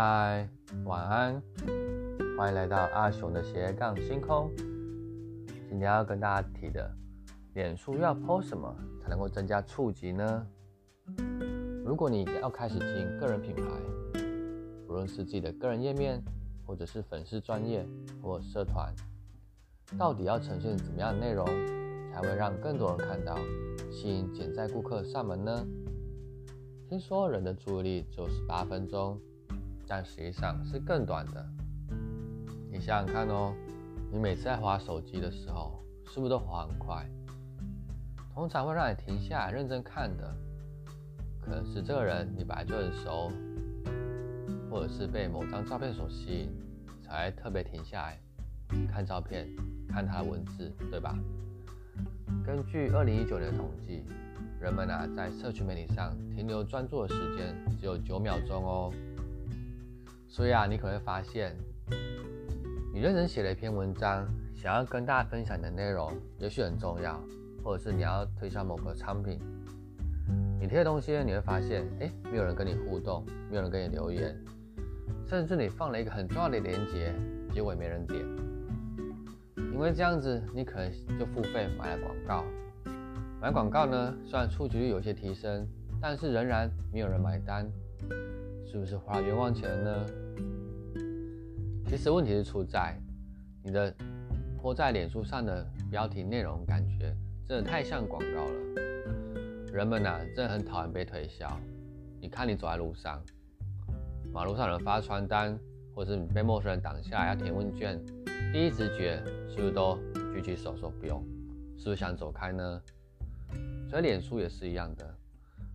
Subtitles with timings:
[0.00, 0.48] 嗨，
[0.84, 1.42] 晚安，
[2.36, 4.48] 欢迎来到阿雄的斜杠星空。
[5.68, 6.88] 今天要跟大家提的，
[7.54, 8.72] 脸书要 po 什么
[9.02, 10.46] 才能够增加触及呢？
[11.84, 13.64] 如果你要开始经营个人品牌，
[14.86, 16.22] 无论是自己的个人页面，
[16.64, 17.84] 或者是粉丝专业
[18.22, 18.94] 或社团，
[19.98, 21.44] 到底要呈现怎么样的内容，
[22.12, 23.36] 才会让更多人看到，
[23.90, 25.66] 吸引潜在顾客上门呢？
[26.88, 29.20] 听说人的注意力只有十八分钟，
[29.88, 31.44] 但实际上是更短的。
[32.70, 33.54] 你想想看哦，
[34.12, 37.04] 你每次在滑手机的时候，是不是都滑很快？
[38.34, 40.36] 通常会让你停下来认真看的，
[41.40, 43.32] 可能是这个人你本来就很熟，
[44.70, 46.50] 或者是被某张照片所吸引，
[47.02, 48.20] 才特别停下来
[48.92, 49.48] 看照片、
[49.88, 51.18] 看他的文字，对吧？
[52.44, 54.04] 根据二零一九年的统计。
[54.60, 58.92] 人们啊，在社群媒体上停留专注的时间只有九秒钟哦。
[60.28, 61.56] 所以啊，你可能会发现，
[62.92, 67.18] 你认真写了一篇文章，想要跟大家分享的内容，也许很重要，
[67.64, 69.40] 或者是你要推销某个产品，
[70.60, 74.36] 你贴的东西，你会发现，哎，没有人跟你互动，没有人跟你留言，
[75.26, 77.14] 甚至你放了一个很重要的链接，
[77.52, 78.22] 结果也没人点。
[79.72, 82.44] 因为这样子，你可能就付费买了广告。
[83.40, 85.66] 买广告呢，虽然触及率有些提升，
[86.00, 87.70] 但是仍然没有人买单，
[88.70, 90.06] 是不是花冤枉钱呢？
[91.86, 92.94] 其实问题是出在
[93.62, 93.94] 你的
[94.58, 97.16] 泼在脸书上的标题内容，感觉
[97.48, 98.52] 真的太像广告了。
[99.72, 101.48] 人们呐，真的很讨厌被推销。
[102.20, 103.22] 你看你走在路上，
[104.34, 105.58] 马路上有人发传单，
[105.94, 107.98] 或是你被陌生人挡下要填问卷，
[108.52, 109.16] 第一直觉
[109.48, 109.98] 是不是都
[110.34, 111.24] 举起手说不用？
[111.78, 112.82] 是不是想走开呢？
[113.88, 115.14] 所以脸书也是一样的，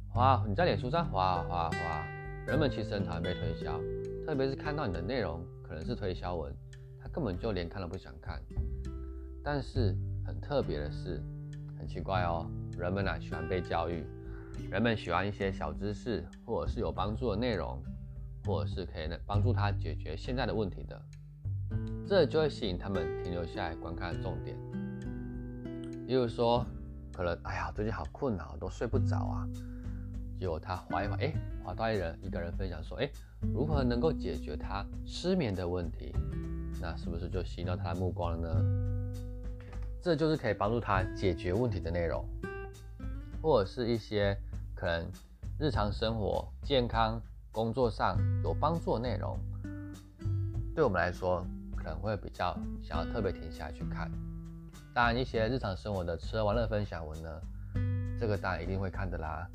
[0.10, 2.06] 滑你在脸书上滑滑滑，
[2.46, 3.80] 人们其实很讨厌被推销，
[4.26, 6.54] 特别是看到你的内容可能是推销文，
[7.00, 8.42] 他根本就连看都不想看。
[9.44, 9.96] 但是
[10.26, 11.22] 很特别的是，
[11.78, 12.46] 很奇怪哦，
[12.78, 14.06] 人们呢喜欢被教育，
[14.70, 17.82] 人们喜欢一些小知识或者是有帮助的内容，
[18.46, 21.02] 或者是可以能帮助他解决现在的问题的，
[22.06, 24.58] 这就会吸引他们停留下来观看重点。
[26.08, 26.66] 例如说。
[27.16, 29.48] 可能哎呀，最近好困啊，都睡不着啊。
[30.40, 31.32] 结果他划一划，哎，
[31.64, 33.10] 划到一人一个人分享说，哎，
[33.54, 36.14] 如何能够解决他失眠的问题？
[36.82, 39.14] 那是不是就吸引到他的目光了呢？
[40.02, 42.26] 这就是可以帮助他解决问题的内容，
[43.42, 44.38] 或者是一些
[44.76, 45.10] 可能
[45.58, 47.22] 日常生活、健康、
[47.54, 49.40] 工作上有帮助的内容，
[50.76, 51.46] 对我们来说
[51.78, 54.12] 可能会比较想要特别停下来去看。
[54.94, 57.42] 当然，一些日常生活的吃喝玩乐分享文呢，
[58.20, 59.48] 这个当然一定会看的啦。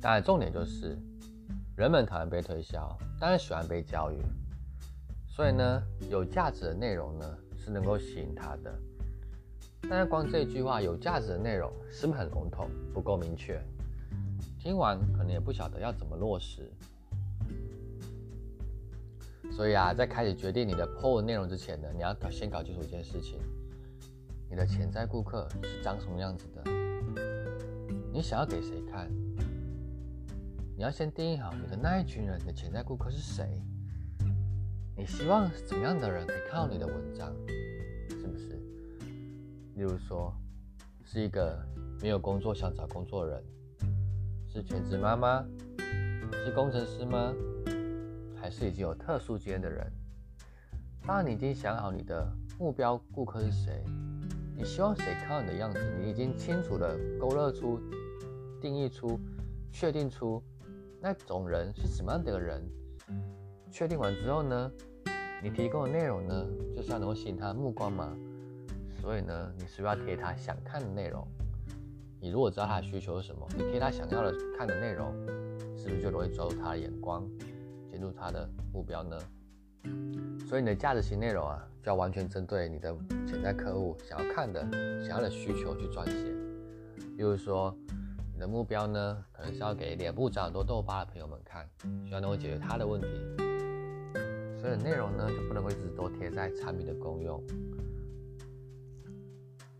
[0.00, 0.96] 当然，重点就是
[1.76, 4.16] 人们讨厌被推销，当然喜欢被教育。
[5.26, 8.74] 所以呢，有价值的内容呢是能够吸引他的。
[9.88, 13.62] 但是光这句话有价值的内容是不是很笼统，不够明确？
[14.58, 16.70] 听完可能也不晓得要怎么落实。
[19.50, 23.38] 所以啊，在开始决定你的 PO 内容之前呢，你要搞先搞清楚一件事情：
[24.48, 26.62] 你的潜在顾客是长什么样子的？
[28.12, 29.10] 你想要给谁看？
[30.80, 33.62] 你要先定义好你的那一群人，的潜在顾客是谁？
[34.96, 37.30] 你希望怎么样的人可以看到你的文章？
[38.08, 38.58] 是不是？
[39.74, 40.34] 例如说，
[41.04, 41.62] 是一个
[42.00, 43.44] 没有工作想找工作的人，
[44.48, 45.44] 是全职妈妈，
[46.46, 47.30] 是工程师吗？
[48.40, 49.86] 还是已经有特殊经验的人。
[51.06, 52.26] 当你已经想好你的
[52.58, 53.84] 目标顾客是谁，
[54.56, 57.78] 你希望谁看到你的样子，你已经清楚的勾勒出、
[58.62, 59.20] 定义出、
[59.70, 60.42] 确定出
[61.00, 62.62] 那种人是什么样的人。
[63.70, 64.70] 确定完之后呢，
[65.42, 68.16] 你提供的内容呢，就是要能够吸引他的目光嘛。
[69.00, 71.26] 所以呢，你是不是要贴他想看的内容？
[72.20, 75.10] 你如果知道他的需求是什么，你贴他想要的看的内容，
[75.76, 77.26] 是不是就容易抓住他的眼光？
[77.90, 79.18] 进入他的目标呢？
[80.46, 82.94] 所以你的价值型内容啊，就要完全针对你的
[83.26, 84.60] 潜在客户想要看的、
[85.00, 86.34] 想要的需求去撰写。
[87.16, 87.74] 比如说，
[88.40, 91.68] 的目标呢，可能是要给脸部长很多痘疤的朋友们看，
[92.06, 93.06] 希望能够解决他的问题。
[94.58, 97.42] 所以内容呢，就不能够一直都贴在产品的功用，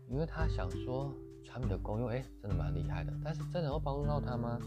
[0.07, 1.11] 因为他想说
[1.43, 4.59] 产品的功用，哎，真的蛮厉害的，但是真的会帮助到他吗？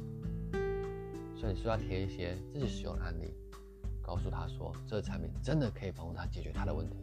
[1.37, 3.33] 所以你需要贴一些自己使用的案例，
[4.03, 6.97] 告诉他说这个产品真的可以帮助他解决他的问题。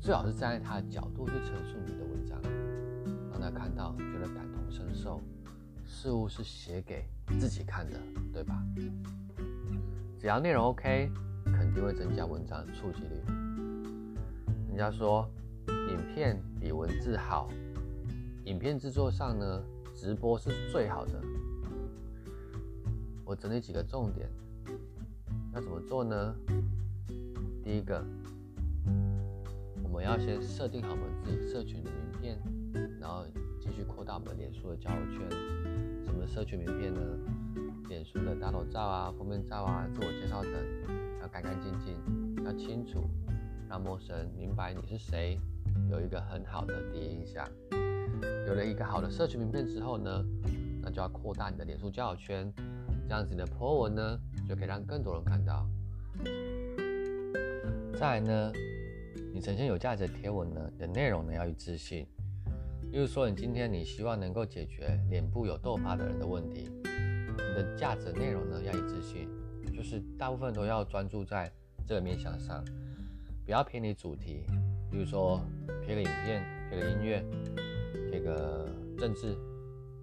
[0.00, 2.40] 最好是站在他的角度去陈述你的文章，
[3.38, 5.20] 让他看到觉得感同身受，
[5.84, 7.04] 事物是写给
[7.38, 8.00] 自己看的，
[8.32, 8.62] 对吧？
[10.18, 11.10] 只要内容 OK，
[11.44, 13.20] 肯定会增加文章的触及率。
[14.68, 15.28] 人家说，
[15.68, 17.50] 影片比文字好。
[18.46, 19.62] 影片制作上呢，
[19.94, 21.20] 直播是最好的。
[23.22, 24.30] 我整理几个重点，
[25.52, 26.34] 要怎么做呢？
[27.62, 28.02] 第一个，
[29.82, 32.38] 我们要先设定好我们自己社群的名片，
[33.06, 33.24] 然后
[33.60, 35.30] 继续扩大我们脸书的交友圈。
[36.04, 37.00] 什么社群名片呢？
[37.88, 40.52] 脸书的大头照啊、封面照啊、自我介绍等，
[41.22, 41.94] 要干干净净，
[42.44, 43.08] 要清楚，
[43.68, 45.38] 让陌生人明白你是谁，
[45.88, 47.48] 有一个很好的第一印象。
[48.48, 50.24] 有了一个好的社群名片之后呢，
[50.82, 52.52] 那就要扩大你的脸书交友圈，
[53.08, 54.18] 这样子你的 po 文呢
[54.48, 55.64] 就可以让更多人看到。
[57.94, 58.52] 再来呢，
[59.32, 62.04] 你呈现有价值的贴文呢，的内容呢要一致性。
[62.96, 69.28] 例如说，你今天你希望能够解决脸部有痘疤的人的问题，你的价值内容呢要一致性，
[69.70, 71.52] 就是大部分都要专注在
[71.86, 72.64] 这个面向上，
[73.44, 74.46] 不要偏离主题。
[74.90, 75.42] 比如说，
[75.86, 77.22] 拍个影片，拍个音乐。
[78.10, 78.66] 这个
[78.96, 79.36] 政治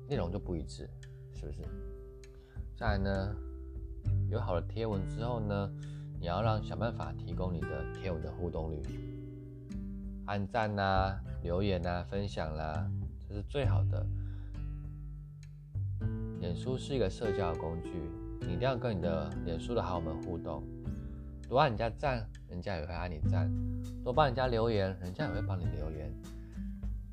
[0.07, 0.87] 内容就不一致，
[1.33, 1.57] 是不是？
[2.77, 3.35] 再来呢，
[4.29, 5.73] 有好的贴文之后呢，
[6.19, 8.83] 你要让想办法提供你的贴文的互动率，
[10.27, 12.89] 按赞呐、留言啦、分享啦，
[13.27, 14.05] 这是最好的。
[16.39, 17.91] 脸书是一个社交工具，
[18.39, 20.63] 你一定要跟你的脸书的好友们互动，
[21.49, 23.49] 多按人家赞，人家也会按你赞；
[24.05, 26.09] 多帮人家留言，人家也会帮你留言。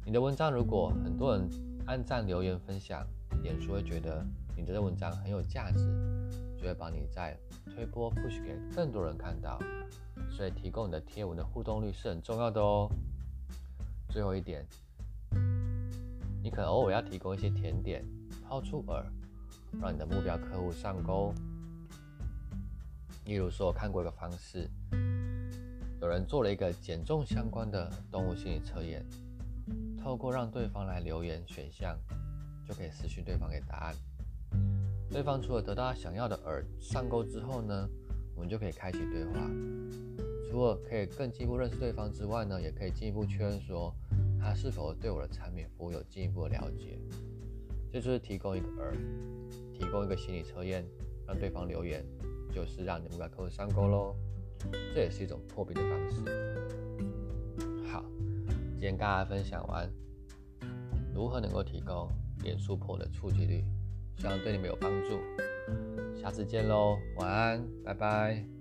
[0.06, 1.48] 你的文章如果很多人
[1.86, 3.04] 按赞、留言、分享，
[3.42, 4.24] 脸书会觉得
[4.56, 5.84] 你的文章很有价值，
[6.56, 7.36] 就会帮你再
[7.74, 9.58] 推波 push 给更多人看到。
[10.30, 12.88] 所以提供你的贴文的互动率是很重要的哦。
[14.10, 14.66] 最后一点，
[16.42, 18.04] 你可能偶尔要提供一些甜点，
[18.42, 19.04] 抛出饵，
[19.80, 21.32] 让你的目标客户上钩。
[23.26, 24.68] 例如说，我看过一个方式，
[26.00, 29.06] 有人做了一个减重相关的动物心理测验。
[30.02, 31.96] 透过让对方来留言选项，
[32.66, 33.94] 就可以私讯对方给答案。
[35.08, 37.88] 对方除了得到他想要的饵上钩之后呢，
[38.34, 39.32] 我们就可以开启对话。
[40.50, 43.94] 除了可以更进一步认识对方之外呢，也可以进一步确认说
[44.40, 46.98] 他是否对我的产品服务有进一步的了解。
[47.92, 48.92] 这就是提供一个饵，
[49.72, 50.84] 提供一个心理测验，
[51.26, 52.04] 让对方留言，
[52.52, 54.16] 就是让你的目标客户上钩喽。
[54.94, 56.16] 这也是一种破冰的方式。
[57.86, 58.04] 好
[58.72, 59.88] 今天跟大家分享完
[61.14, 62.08] 如何能够提高
[62.42, 63.64] 脸书破的触及率，
[64.16, 65.18] 希望对你们有帮助。
[66.20, 68.59] 下次见喽，晚安，拜拜。